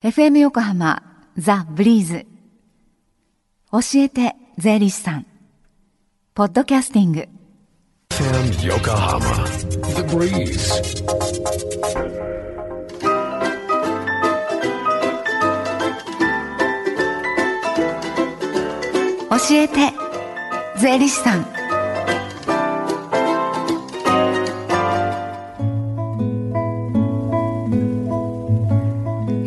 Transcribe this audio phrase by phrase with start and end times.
[0.00, 1.02] FM 横浜
[1.36, 2.24] ザ・ブリーズ。
[3.72, 5.26] 教えて税理士さん。
[6.34, 7.28] ポッドキャスティング。
[8.10, 9.44] FM Yokohama
[9.96, 11.04] The Breeze.
[19.30, 19.92] 教えて
[20.76, 21.57] 税理士さん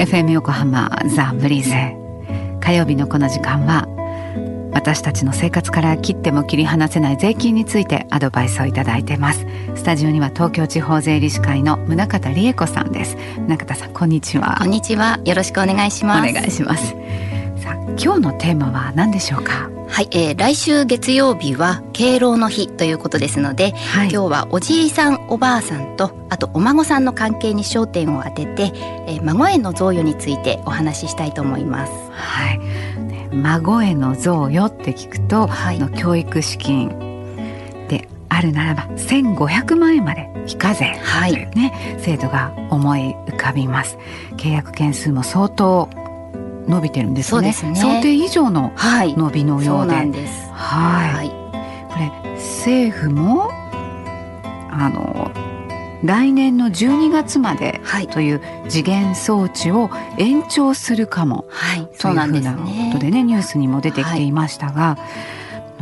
[0.02, 1.70] FM 横浜ザ・ブリーズ
[2.60, 3.86] 火曜日のこの時間は
[4.74, 9.46] 私たちの生活から切っても切り離せない税金についてアドバイスをいただいてます。
[9.76, 13.16] スタジオには東京地方税理士会の宗方理恵子さんです。
[13.48, 14.56] 宗方さんこんにちは。
[14.58, 15.20] こんにちは。
[15.24, 16.34] よろしくお願いしおます。
[16.34, 16.96] 願いします。
[17.58, 19.70] さあ今日のテーマは何でしょうか？
[19.92, 24.10] はい、えー、来週月曜日は敬老の日ということですので、はい。
[24.10, 28.72] 今日はおじいさんおばあさんとあとお孫さんの関係に焦点を当てて、
[29.06, 31.92] えー孫への贈与についてお話ししたいと思います。
[32.12, 32.60] はい、
[33.00, 35.80] ね孫への贈与って聞くと、はい。
[35.80, 36.88] の教育資金。
[37.90, 41.34] であるならば1500万円まで非課税はい。
[41.34, 43.98] というね、制度が思い浮かびます。
[44.38, 45.90] 契約件数も相当
[46.72, 47.54] 伸びてるんですよね。
[47.54, 47.94] そうですね。
[47.96, 50.50] 想定以上のはい、伸びのよそううでなんです。
[50.52, 51.14] はい。
[51.14, 51.30] はい、
[51.90, 53.52] これ政府も
[54.72, 55.32] あの
[56.04, 61.46] 来年の12月まではい、という次元装置を延長するかも。
[61.50, 63.12] はい、とそうなんですいうふうなことでね。
[63.18, 64.98] ねニュースにも出てきていましたが、あの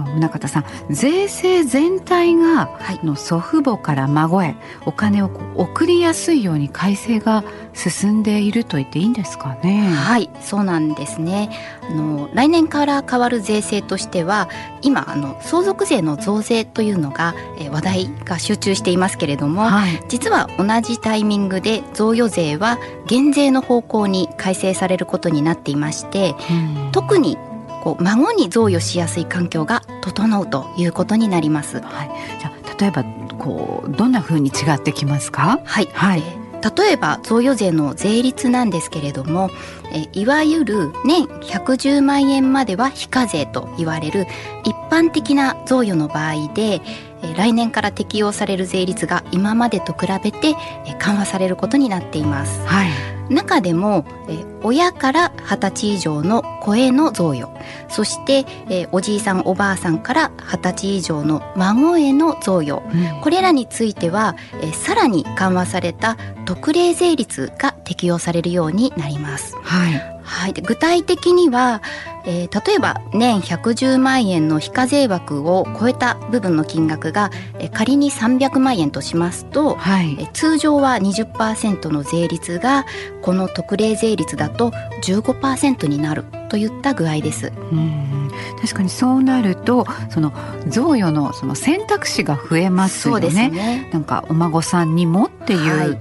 [0.06, 4.56] 宗像さん税制全体がはいあの祖父母から孫へ
[4.86, 9.90] お金をこう送りやすいように改正が進んでいると言っていいんですかね？
[9.90, 11.50] はい、そうなんですね。
[11.90, 14.50] あの来年から変わる税制としては、
[14.82, 27.38] 今あの相続税の増税というのが、えー話題が集中していますけれども、はい実は同じタイミングで贈与税は減税の方向に改正されることになっていましてうん特に
[27.84, 31.80] こう孫に贈与しやすい環境が整うということになります。
[31.82, 33.04] はい、じゃあ例えば
[33.38, 35.60] こうどんな風に違ってきますか？
[35.64, 36.20] はい、はい。
[36.20, 36.40] えー
[36.78, 39.50] 例えば贈与税の税率なんですけれども、
[39.94, 44.28] えーいわゆる年110万円までは非課税と言われる
[44.66, 46.82] 一般的な贈与の場合で、
[47.24, 52.60] えー来年から適用される税率が今までと比べて、えー緩和されることになっています。
[52.68, 52.90] はい
[53.30, 57.48] 中でも、えー親から二十歳以上の子への贈与。
[57.88, 62.82] そして、えーおじいさんおばあさんから二十歳以上の孫への贈与。
[62.94, 63.22] うん。
[63.22, 69.56] これらについては、えーさらに緩和された特例税率が適用されるようになります。
[69.64, 70.20] はい。
[70.22, 71.82] はい、で具体的には、
[72.30, 82.86] えー例えば年110万円の非課税枠を超えた部分の金額が、えー仮に300万円としますと、はいえ通常は20%の税率が
[83.22, 84.72] この特例税率だと
[85.04, 87.52] 15%になるといった具合です。
[87.72, 90.34] うん確かにそうなるとその
[90.68, 93.50] 贈与のその選択肢が増えますよそうですね。
[93.50, 93.90] ね。
[93.94, 96.00] なんかお孫さんにもっていう、はい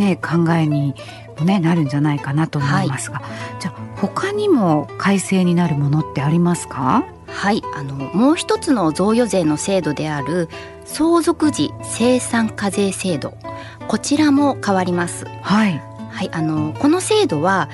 [0.00, 0.94] ね考えに
[1.40, 3.22] もねなるんじゃないかなと思いますが、
[3.58, 7.04] じゃあ他にも改正になるものってありますか？
[7.26, 10.48] はい、あのもう一つの贈与税の制度である
[10.84, 13.34] 相続時生産課税制度。
[13.88, 15.24] こちらも変わります。
[15.42, 15.82] はい。
[16.10, 17.68] はい、あのこの制度は、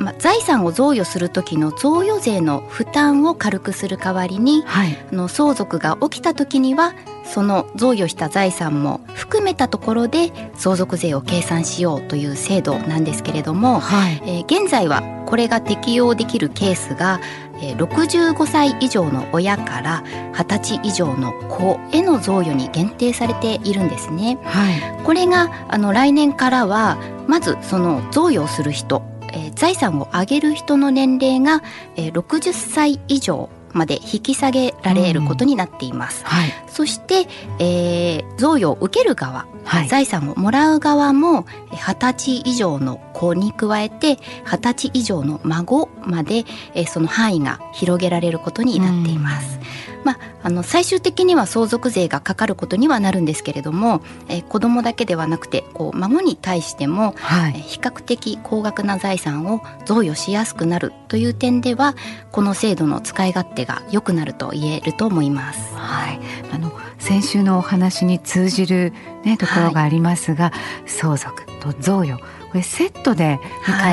[0.00, 4.98] まあ、財産を贈与する時の贈与税の負担を軽くする代わりにはい。
[5.12, 6.94] あの相続が起きた時には
[7.24, 14.22] その贈与した財産も含めたところで相続税を計算しようという制度なんですけれども、はい。
[14.24, 17.20] えー現在はこれが適用できるケースが、
[17.62, 20.02] えー65歳以上の親から
[20.34, 24.38] 20歳以上の子への贈与に限定されているんですね。
[24.44, 25.04] はい。
[25.04, 26.96] これがあの来年からは
[27.28, 31.62] まずその贈与をする人、えー財産を上げる人の年齢が、
[31.96, 36.24] えー60歳以上まで引き下げられることになっています。
[36.24, 37.26] はいそして、
[37.58, 46.44] えー贈与を受ける側、はい財産をもらう側もえー二十歳以上の子に加えて二十歳以上の孫まで、
[46.74, 49.59] えーその範囲が広げられることになっています。
[50.04, 57.52] まあ、あの最終的には相続税がかかることにはなるんですけれども、えー子供だけではなくてこう孫に対しても、はい。
[57.56, 61.94] えー比較的高額な財産を贈与しやすくなるという点では
[62.32, 65.74] この制度の使い勝手が良くなると言えると思います。
[65.74, 66.20] はい、
[66.52, 68.92] あの先週のお話に通じる、
[69.24, 70.52] ね、ところがありますが、
[70.86, 72.20] 相続と贈与
[72.50, 73.38] これセットで、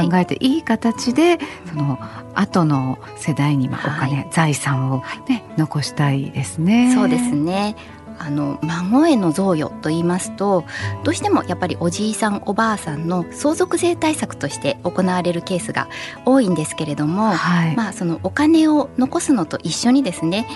[0.10, 1.38] 考えていい形で
[1.70, 2.00] その
[2.34, 6.94] 後の世代にまあお金、は財産を、ね残したいですね。
[6.94, 7.76] そうですね。
[8.20, 10.66] あの孫への贈与と言いますと
[11.04, 15.88] どうしてもやっぱりおじいさんおばあさんの相続税対策として行われるケースが
[16.26, 20.48] 多いんですけれども、はいまあ、そのお金を残すのと一緒にですね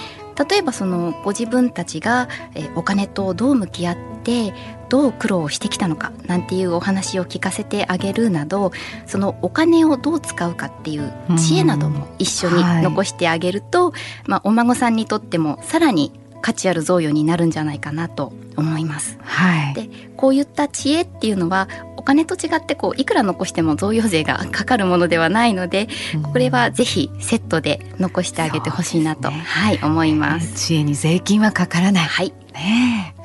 [0.49, 4.53] 例えばそのご自分たちが、えーお金とどう向き合って
[4.89, 8.71] どう苦労してきたのかなんていうお話を聞かせてあげるなど
[9.07, 13.93] そのお金をどう使うかっていう知恵なども一緒にはい残してあげると、
[14.25, 19.17] まあ、お孫さんにとってもさらに価値ある贈与になるんじゃないかなと思います。
[19.21, 25.87] はいでこういった知恵っていうのはお金と違ってこういくら残しても贈与税がかかるものではないので
[26.31, 30.53] これはぜひセットで残してあげてほしいなと、ねはい思います。
[30.55, 32.03] 知恵に税金はかからない。
[32.03, 33.15] はい、ね。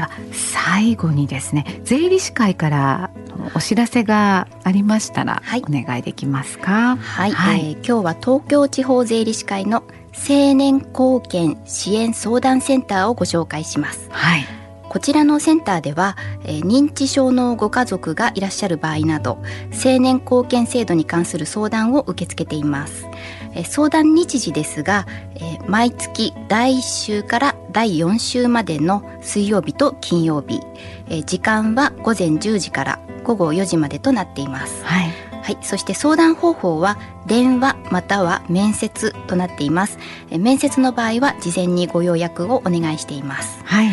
[0.00, 3.10] では最後にですね、税理士会から
[3.54, 6.96] お知らせがありましたら、はいお願いできますか？
[6.96, 9.82] はい、はいえー今日は東京地方税理士会の
[10.28, 14.08] 青年貢献支援相談センターをご紹介します。
[14.10, 14.44] はい。
[14.88, 19.38] こちらのセンターでは、えー認知症のご家族がいらっしゃる場合など
[19.72, 23.06] 青年貢献制度に関する相談を受け付けています、
[23.54, 30.60] えー相談日時ですが、えー毎月第1週から第4週までの水曜日と金曜日、
[31.08, 35.10] えー時間は午前10時から午後4時までとなっていますはい。
[35.42, 39.98] はい、そして相談方法は電話または面接となっています
[40.30, 43.88] えー面接の場合は事前にご予約をお願いしていますはい。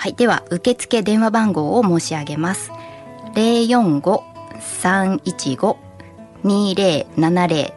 [0.00, 2.72] はい、では受付電話番号を申し上げます。
[3.34, 4.24] 零四五
[4.58, 5.76] 三一五
[6.42, 7.72] 二零七零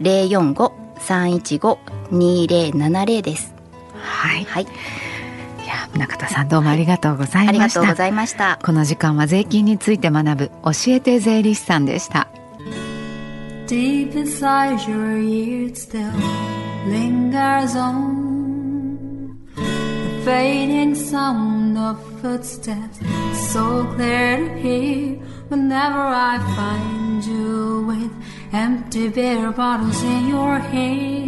[0.00, 1.78] 零四五三一五
[2.10, 3.57] 二零七零です。
[4.18, 4.42] はい。
[4.42, 4.66] いはい、
[5.64, 7.80] や、中田さんどうもありがとうございありました。
[7.80, 8.58] がとうございました。
[8.64, 12.26] この時間は税金について学ぶ教えて税理士さんでした。
[13.68, 16.10] Deep inside your ears still
[16.88, 22.98] lingers on the fading sound of footsteps,
[23.52, 25.18] so clear to hear
[25.48, 28.10] whenever I find you with
[28.52, 31.27] empty beer bottles in your hand.